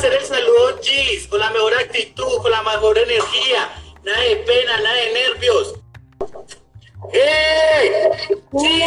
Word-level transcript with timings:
hacer 0.00 0.14
el 0.14 0.24
saludo 0.24 0.78
Gis, 0.80 1.28
con 1.28 1.40
la 1.40 1.50
mejor 1.50 1.74
actitud, 1.74 2.40
con 2.40 2.50
la 2.50 2.62
mejor 2.62 2.96
energía. 2.96 3.68
Nada 4.02 4.18
de 4.22 4.36
pena, 4.36 4.80
nada 4.80 4.94
de 4.94 5.12
nervios. 5.12 5.74
¡Eh! 7.12 8.10
¡Sí! 8.58 8.80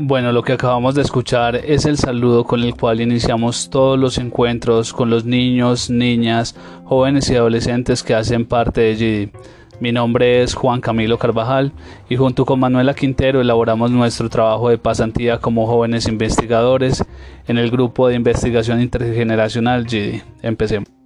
Bueno, 0.00 0.30
lo 0.30 0.44
que 0.44 0.52
acabamos 0.52 0.94
de 0.94 1.02
escuchar 1.02 1.56
es 1.56 1.84
el 1.84 1.98
saludo 1.98 2.44
con 2.44 2.62
el 2.62 2.76
cual 2.76 3.00
iniciamos 3.00 3.68
todos 3.68 3.98
los 3.98 4.18
encuentros 4.18 4.92
con 4.92 5.10
los 5.10 5.24
niños, 5.24 5.90
niñas, 5.90 6.54
jóvenes 6.84 7.28
y 7.30 7.34
adolescentes 7.34 8.04
que 8.04 8.14
hacen 8.14 8.46
parte 8.46 8.80
de 8.80 8.94
GD. 9.32 9.80
Mi 9.80 9.90
nombre 9.90 10.44
es 10.44 10.54
Juan 10.54 10.80
Camilo 10.80 11.18
Carvajal 11.18 11.72
y 12.08 12.14
junto 12.14 12.44
con 12.46 12.60
Manuela 12.60 12.94
Quintero 12.94 13.40
elaboramos 13.40 13.90
nuestro 13.90 14.30
trabajo 14.30 14.68
de 14.68 14.78
pasantía 14.78 15.38
como 15.38 15.66
jóvenes 15.66 16.06
investigadores 16.06 17.04
en 17.48 17.58
el 17.58 17.68
grupo 17.72 18.06
de 18.06 18.14
investigación 18.14 18.80
intergeneracional 18.80 19.84
GD. 19.84 20.22
Empecemos. 20.42 20.97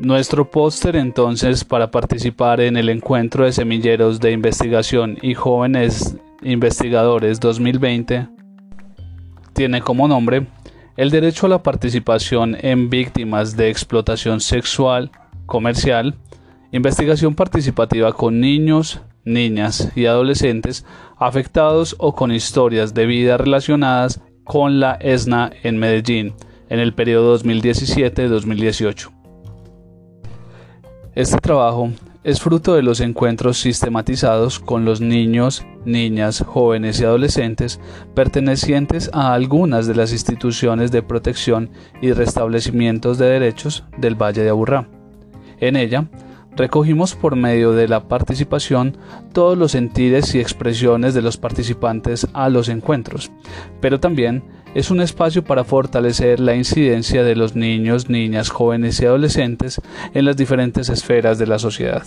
Nuestro 0.00 0.48
póster 0.48 0.94
entonces 0.94 1.64
para 1.64 1.90
participar 1.90 2.60
en 2.60 2.76
el 2.76 2.88
encuentro 2.88 3.44
de 3.44 3.50
semilleros 3.52 4.20
de 4.20 4.30
investigación 4.30 5.18
y 5.22 5.34
jóvenes 5.34 6.16
investigadores 6.40 7.40
2020 7.40 8.28
tiene 9.54 9.80
como 9.80 10.06
nombre 10.06 10.46
el 10.96 11.10
derecho 11.10 11.46
a 11.46 11.48
la 11.48 11.64
participación 11.64 12.56
en 12.60 12.90
víctimas 12.90 13.56
de 13.56 13.70
explotación 13.70 14.40
sexual, 14.40 15.10
comercial, 15.46 16.14
investigación 16.70 17.34
participativa 17.34 18.12
con 18.12 18.40
niños, 18.40 19.00
niñas 19.24 19.90
y 19.96 20.06
adolescentes 20.06 20.86
afectados 21.16 21.96
o 21.98 22.14
con 22.14 22.30
historias 22.30 22.94
de 22.94 23.06
vida 23.06 23.36
relacionadas 23.36 24.20
con 24.44 24.78
la 24.78 24.92
ESNA 25.00 25.50
en 25.64 25.76
Medellín 25.76 26.34
en 26.68 26.78
el 26.78 26.94
periodo 26.94 27.36
2017-2018. 27.36 29.17
Este 31.18 31.38
trabajo 31.38 31.90
es 32.22 32.40
fruto 32.40 32.76
de 32.76 32.84
los 32.84 33.00
encuentros 33.00 33.58
sistematizados 33.58 34.60
con 34.60 34.84
los 34.84 35.00
niños, 35.00 35.66
niñas, 35.84 36.44
jóvenes 36.46 37.00
y 37.00 37.04
adolescentes 37.04 37.80
pertenecientes 38.14 39.10
a 39.12 39.34
algunas 39.34 39.88
de 39.88 39.96
las 39.96 40.12
instituciones 40.12 40.92
de 40.92 41.02
protección 41.02 41.70
y 42.00 42.12
restablecimientos 42.12 43.18
de 43.18 43.30
derechos 43.30 43.82
del 43.96 44.14
Valle 44.14 44.44
de 44.44 44.50
Aburrá. 44.50 44.86
En 45.58 45.74
ella, 45.74 46.08
recogimos 46.54 47.16
por 47.16 47.34
medio 47.34 47.72
de 47.72 47.88
la 47.88 48.06
participación 48.06 48.96
todos 49.32 49.58
los 49.58 49.72
sentidos 49.72 50.36
y 50.36 50.38
expresiones 50.38 51.14
de 51.14 51.22
los 51.22 51.36
participantes 51.36 52.28
a 52.32 52.48
los 52.48 52.68
encuentros, 52.68 53.32
pero 53.80 53.98
también 53.98 54.44
es 54.74 54.90
un 54.90 55.00
espacio 55.00 55.44
para 55.44 55.64
fortalecer 55.64 56.40
la 56.40 56.54
incidencia 56.54 57.24
de 57.24 57.36
los 57.36 57.56
niños, 57.56 58.08
niñas, 58.08 58.50
jóvenes 58.50 59.00
y 59.00 59.06
adolescentes 59.06 59.80
en 60.14 60.24
las 60.24 60.36
diferentes 60.36 60.88
esferas 60.88 61.38
de 61.38 61.46
la 61.46 61.58
sociedad. 61.58 62.04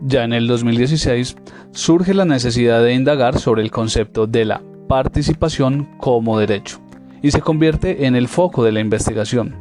Ya 0.00 0.24
en 0.24 0.32
el 0.32 0.46
2016 0.46 1.36
surge 1.72 2.14
la 2.14 2.24
necesidad 2.24 2.82
de 2.82 2.94
indagar 2.94 3.38
sobre 3.38 3.62
el 3.62 3.70
concepto 3.70 4.26
de 4.26 4.44
la 4.44 4.62
participación 4.88 5.88
como 5.98 6.38
derecho 6.38 6.80
y 7.22 7.30
se 7.30 7.40
convierte 7.40 8.06
en 8.06 8.16
el 8.16 8.28
foco 8.28 8.64
de 8.64 8.72
la 8.72 8.80
investigación. 8.80 9.56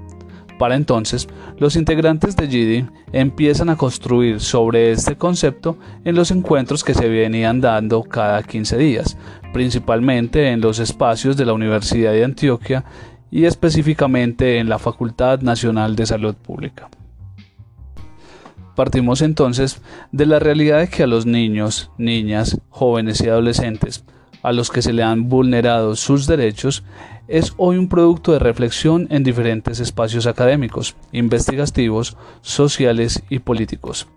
Para 0.60 0.76
entonces, 0.76 1.28
los 1.58 1.76
integrantes 1.76 2.36
de 2.36 2.48
GIDI 2.48 2.86
empiezan 3.12 3.70
a 3.70 3.76
construir 3.76 4.40
sobre 4.40 4.92
este 4.92 5.16
concepto 5.16 5.78
en 6.06 6.16
los 6.16 6.32
encuentros 6.32 6.84
que 6.84 6.94
se 6.94 7.10
venían 7.10 7.60
dando 7.62 8.04
cada 8.04 8.44
15 8.44 8.78
días, 8.78 9.18
principalmente 9.54 10.50
en 10.50 10.60
los 10.60 10.80
espacios 10.80 11.38
de 11.38 11.46
la 11.46 11.54
Universidad 11.54 12.12
de 12.12 12.26
Antioquia 12.26 12.84
y 13.32 13.46
específicamente 13.46 14.58
en 14.58 14.68
la 14.68 14.80
Facultad 14.80 15.40
Nacional 15.42 15.96
de 15.96 16.06
Salud 16.06 16.36
Pública. 16.36 16.90
Partimos 18.76 19.22
entonces 19.22 19.82
de 20.12 20.26
la 20.26 20.40
realidad 20.40 20.80
de 20.80 20.88
que 20.88 21.04
a 21.04 21.08
los 21.08 21.26
niños, 21.26 21.92
niñas, 21.98 22.60
jóvenes 22.70 23.22
y 23.22 23.30
adolescentes 23.30 24.04
a 24.42 24.52
los 24.52 24.70
que 24.70 24.82
se 24.82 24.94
le 24.94 25.04
han 25.04 25.30
vulnerado 25.30 25.96
sus 25.96 26.28
derechos 26.28 26.84
es 27.28 27.54
hoy 27.58 27.78
un 27.78 27.88
producto 27.88 28.34
de 28.34 28.40
reflexión 28.40 29.08
en 29.10 29.24
diferentes 29.24 29.80
espacios 29.80 30.28
académicos, 30.28 30.96
investigativos, 31.12 32.18
sociales 32.42 33.24
y 33.30 33.40
políticos. 33.40 34.08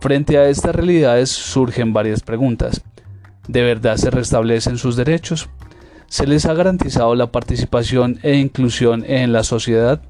Frente 0.00 0.38
a 0.38 0.48
estas 0.48 0.74
realidades 0.74 1.30
surgen 1.30 1.92
varias 1.92 2.20
preguntas. 2.20 2.82
¿De 3.48 3.62
verdad 3.62 3.96
se 3.96 4.10
restablecen 4.10 4.78
sus 4.78 4.96
derechos? 4.96 5.48
¿Se 6.06 6.26
les 6.26 6.46
ha 6.46 6.54
garantizado 6.54 7.14
la 7.14 7.32
participación 7.32 8.18
e 8.22 8.36
inclusión 8.36 9.04
en 9.06 9.32
la 9.32 9.42
sociedad? 9.42 10.02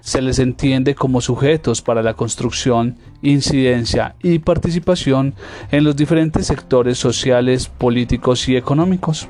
¿Se 0.00 0.22
les 0.22 0.38
entiende 0.38 0.94
como 0.94 1.20
sujetos 1.20 1.82
para 1.82 2.02
la 2.02 2.14
construcción, 2.14 2.96
incidencia 3.22 4.16
y 4.22 4.38
participación 4.38 5.34
en 5.70 5.84
los 5.84 5.94
diferentes 5.94 6.46
sectores 6.46 6.98
sociales, 6.98 7.68
políticos 7.68 8.48
y 8.48 8.56
económicos? 8.56 9.28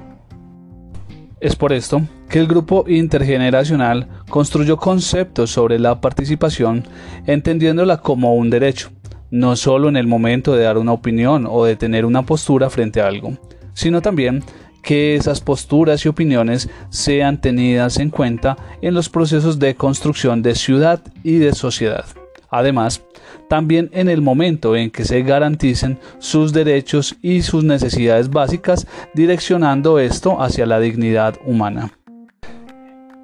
Es 1.41 1.57
por 1.57 1.73
esto 1.73 2.03
que 2.29 2.39
el 2.39 2.47
grupo 2.47 2.85
intergeneracional 2.87 4.09
construyó 4.29 4.77
conceptos 4.77 5.51
sobre 5.51 5.79
la 5.79 6.01
participación 6.01 6.85
entendiéndola 7.27 7.97
como 7.97 8.35
un 8.35 8.51
derecho, 8.51 8.91
no 9.31 9.57
solo 9.57 9.89
en 9.89 9.97
el 9.97 10.07
momento 10.07 10.55
de 10.55 10.65
dar 10.65 10.79
una 10.79 10.93
opinión 10.93 11.47
o 11.49 11.65
de 11.65 11.77
tener 11.77 12.05
una 12.05 12.23
postura 12.23 12.71
frente 12.71 13.01
a 13.01 13.07
algo, 13.07 13.37
sino 13.75 14.03
también 14.03 14.43
que 14.83 15.15
esas 15.15 15.41
posturas 15.41 16.05
y 16.05 16.09
opiniones 16.09 16.69
sean 16.89 17.41
tenidas 17.41 17.99
en 17.99 18.11
cuenta 18.11 18.57
en 18.81 18.95
los 18.95 19.09
procesos 19.09 19.59
de 19.59 19.75
construcción 19.75 20.43
de 20.43 20.55
ciudad 20.55 21.03
y 21.23 21.39
de 21.39 21.53
sociedad. 21.53 22.07
Además, 22.51 23.03
también 23.49 23.91
en 23.93 24.09
el 24.09 24.23
momento 24.23 24.77
en 24.77 24.91
que 24.91 25.05
se 25.05 25.23
garanticen 25.23 25.99
sus 26.19 26.53
derechos 26.53 27.17
y 27.23 27.43
sus 27.43 27.65
necesidades 27.65 28.31
básicas, 28.31 28.87
direccionando 29.15 29.99
esto 29.99 30.41
hacia 30.41 30.67
la 30.67 30.81
dignidad 30.81 31.37
humana. 31.45 31.93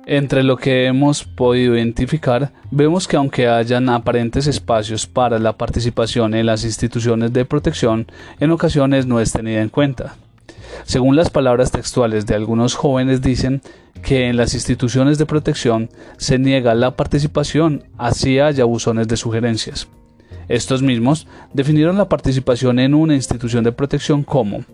Entre 0.09 0.45
lo 0.45 0.57
que 0.57 0.87
hemos 0.87 1.25
podido 1.25 1.75
identificar, 1.75 2.53
vemos 2.71 3.09
que 3.09 3.17
aunque 3.17 3.49
hayan 3.49 3.89
aparentes 3.89 4.47
espacios 4.47 5.09
para 5.09 5.41
la 5.41 5.55
participación 5.55 6.35
en 6.35 6.47
las 6.47 6.63
instituciones 6.63 7.33
de 7.33 7.45
protección, 7.45 8.07
en 8.39 8.53
ocasiones 8.53 9.05
no 9.07 9.19
es 9.19 9.33
tenida 9.33 9.63
en 9.63 9.69
cuenta. 9.69 10.15
Según 10.85 11.17
las 11.17 11.29
palabras 11.29 11.73
textuales 11.73 12.25
de 12.25 12.37
algunos 12.37 12.77
jóvenes 12.77 13.21
dicen 13.21 13.63
que 14.05 14.29
en 14.29 14.37
las 14.37 14.55
instituciones 14.55 15.19
de 15.19 15.27
protección 15.27 15.91
se 16.19 16.39
niega 16.39 16.77
la 16.77 16.93
participación 16.93 17.83
así 17.99 18.39
haya 18.39 18.65
buzones 18.65 19.09
de 19.09 19.17
sugerencias. 19.17 19.89
Estos 20.47 20.83
mismos 20.83 21.27
definieron 21.53 21.99
la 21.99 22.09
participación 22.09 22.79
en 22.79 22.95
una 22.95 23.17
institución 23.17 23.65
de 23.65 23.73
protección 23.73 24.23
como, 24.23 24.65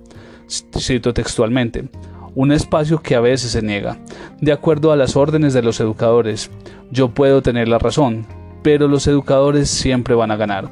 cito 0.47 1.15
textualmente, 1.15 1.89
un 2.35 2.53
espacio 2.53 3.01
que 3.01 3.15
a 3.15 3.21
veces 3.21 3.53
se 3.53 3.63
niega, 3.63 3.99
de 4.43 4.53
acuerdo 4.53 4.91
a 4.91 4.97
las 4.97 5.17
órdenes 5.17 5.55
de 5.55 5.63
los 5.63 5.79
educadores. 5.81 6.51
Yo 6.91 7.09
puedo 7.09 7.43
tener 7.43 7.69
la 7.69 7.79
razón, 7.79 8.27
pero 8.63 8.89
los 8.89 9.07
educadores 9.07 9.71
siempre 9.71 10.17
van 10.17 10.33
a 10.33 10.37
ganar. 10.37 10.69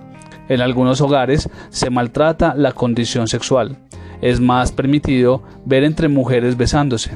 En 0.48 0.60
algunos 0.60 1.00
hogares 1.00 1.48
se 1.70 1.88
maltrata 1.88 2.54
la 2.56 2.72
condición 2.72 3.28
sexual. 3.28 3.78
Es 4.20 4.40
más 4.40 4.72
permitido 4.72 5.44
ver 5.64 5.84
entre 5.84 6.08
mujeres 6.08 6.56
besándose, 6.56 7.12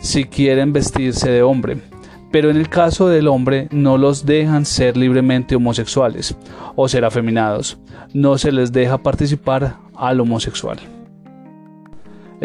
si 0.00 0.24
quieren 0.24 0.72
vestirse 0.72 1.30
de 1.30 1.42
hombre, 1.42 1.78
pero 2.32 2.50
en 2.50 2.56
el 2.56 2.68
caso 2.68 3.08
del 3.08 3.28
hombre 3.28 3.68
no 3.70 3.96
los 3.96 4.26
dejan 4.26 4.66
ser 4.66 4.96
libremente 4.96 5.54
homosexuales 5.54 6.36
o 6.74 6.88
ser 6.88 7.04
afeminados, 7.04 7.78
no 8.12 8.36
se 8.36 8.50
les 8.50 8.72
deja 8.72 8.98
participar 8.98 9.76
al 9.94 10.20
homosexual. 10.20 10.80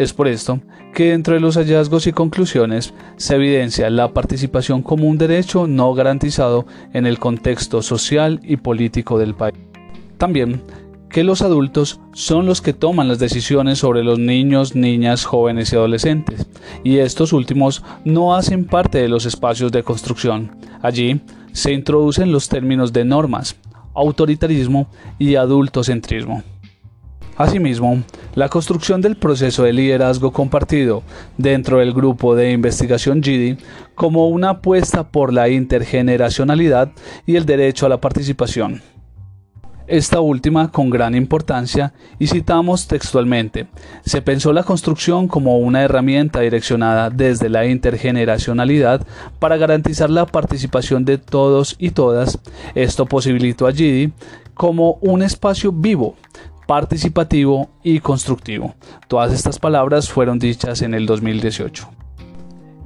Es 0.00 0.14
por 0.14 0.28
esto 0.28 0.60
que 0.94 1.10
dentro 1.10 1.34
de 1.34 1.40
los 1.40 1.58
hallazgos 1.58 2.06
y 2.06 2.12
conclusiones 2.12 2.94
se 3.18 3.34
evidencia 3.34 3.90
la 3.90 4.14
participación 4.14 4.80
como 4.80 5.06
un 5.06 5.18
derecho 5.18 5.66
no 5.66 5.92
garantizado 5.92 6.64
en 6.94 7.04
el 7.04 7.18
contexto 7.18 7.82
social 7.82 8.40
y 8.42 8.56
político 8.56 9.18
del 9.18 9.34
país. 9.34 9.58
También 10.16 10.62
que 11.10 11.22
los 11.22 11.42
adultos 11.42 12.00
son 12.14 12.46
los 12.46 12.62
que 12.62 12.72
toman 12.72 13.08
las 13.08 13.18
decisiones 13.18 13.80
sobre 13.80 14.02
los 14.02 14.18
niños, 14.18 14.74
niñas, 14.74 15.26
jóvenes 15.26 15.70
y 15.70 15.76
adolescentes, 15.76 16.46
y 16.82 16.96
estos 16.96 17.34
últimos 17.34 17.82
no 18.06 18.34
hacen 18.34 18.64
parte 18.64 19.02
de 19.02 19.08
los 19.10 19.26
espacios 19.26 19.70
de 19.70 19.82
construcción. 19.82 20.56
Allí 20.80 21.20
se 21.52 21.74
introducen 21.74 22.32
los 22.32 22.48
términos 22.48 22.94
de 22.94 23.04
normas, 23.04 23.54
autoritarismo 23.94 24.88
y 25.18 25.34
adultocentrismo. 25.34 26.42
Asimismo, 27.40 28.02
la 28.34 28.50
construcción 28.50 29.00
del 29.00 29.16
proceso 29.16 29.62
de 29.62 29.72
liderazgo 29.72 30.30
compartido 30.30 31.02
dentro 31.38 31.78
del 31.78 31.94
grupo 31.94 32.34
de 32.34 32.52
investigación 32.52 33.22
GIDI 33.22 33.56
como 33.94 34.28
una 34.28 34.50
apuesta 34.50 35.08
por 35.08 35.32
la 35.32 35.48
intergeneracionalidad 35.48 36.92
y 37.24 37.36
el 37.36 37.46
derecho 37.46 37.86
a 37.86 37.88
la 37.88 37.98
participación. 37.98 38.82
Esta 39.86 40.20
última 40.20 40.70
con 40.70 40.90
gran 40.90 41.14
importancia 41.14 41.94
y 42.18 42.26
citamos 42.26 42.86
textualmente, 42.86 43.68
se 44.04 44.20
pensó 44.20 44.52
la 44.52 44.62
construcción 44.62 45.26
como 45.26 45.60
una 45.60 45.82
herramienta 45.82 46.40
direccionada 46.40 47.08
desde 47.08 47.48
la 47.48 47.64
intergeneracionalidad 47.64 49.06
para 49.38 49.56
garantizar 49.56 50.10
la 50.10 50.26
participación 50.26 51.06
de 51.06 51.16
todos 51.16 51.74
y 51.78 51.92
todas. 51.92 52.38
Esto 52.74 53.06
posibilitó 53.06 53.66
a 53.66 53.72
GIDI 53.72 54.12
como 54.52 54.98
un 55.00 55.22
espacio 55.22 55.72
vivo 55.72 56.16
participativo 56.70 57.68
y 57.82 57.98
constructivo. 57.98 58.76
Todas 59.08 59.32
estas 59.32 59.58
palabras 59.58 60.08
fueron 60.08 60.38
dichas 60.38 60.82
en 60.82 60.94
el 60.94 61.04
2018. 61.04 61.90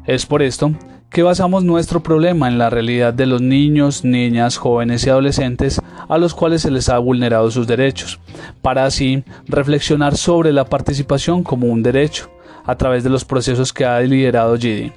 Es 0.07 0.25
por 0.25 0.43
esto 0.43 0.73
que 1.11 1.23
basamos 1.23 1.65
nuestro 1.65 2.03
problema 2.03 2.49
en 2.49 2.57
la 2.57 2.71
realidad 2.71 3.13
de 3.13 3.27
los 3.27 3.43
niños, 3.43 4.03
niñas, 4.03 4.57
jóvenes 4.57 5.05
y 5.05 5.11
adolescentes 5.11 5.83
a 6.09 6.17
los 6.17 6.35
cuales 6.35 6.63
se 6.63 6.71
les 6.71 6.89
ha 6.89 6.97
vulnerado 6.97 7.51
sus 7.51 7.67
derechos, 7.67 8.21
para 8.63 8.87
así 8.87 9.23
reflexionar 9.49 10.17
sobre 10.17 10.55
la 10.55 10.65
participación 10.65 11.43
como 11.43 11.67
un 11.67 11.83
derecho, 11.83 12.31
a 12.65 12.77
través 12.77 13.05
de 13.05 13.11
los 13.11 13.27
procesos 13.27 13.75
que 13.75 13.85
ha 13.85 14.01
liderado 14.01 14.57
GIDI. 14.57 14.93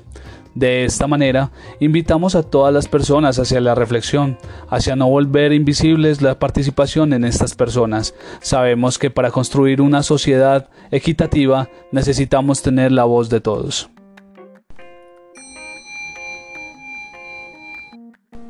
De 0.57 0.86
esta 0.86 1.06
manera, 1.06 1.51
invitamos 1.80 2.33
a 2.33 2.42
todas 2.42 2.74
las 2.74 2.88
personas 2.88 3.38
hacia 3.38 3.62
la 3.62 3.75
reflexión, 3.75 4.39
hacia 4.69 4.95
no 4.95 5.07
volver 5.07 5.54
invisibles 5.54 6.24
la 6.24 6.39
participación 6.39 7.13
en 7.13 7.25
estas 7.25 7.54
personas. 7.54 8.15
Sabemos 8.42 8.98
que 8.98 9.12
para 9.12 9.30
construir 9.30 9.81
una 9.81 10.01
sociedad 10.01 10.68
equitativa 10.89 11.69
necesitamos 11.92 12.63
tener 12.63 12.92
la 12.92 13.04
voz 13.04 13.30
de 13.30 13.39
todos. 13.39 13.92